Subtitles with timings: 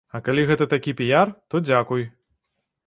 [0.19, 2.09] А калі гэта такі піяр, то дзякуй!